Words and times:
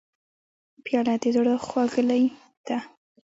پیاله 0.83 1.15
د 1.21 1.23
زړه 1.35 1.53
خوږلۍ 1.67 2.23
ده. 2.67 2.77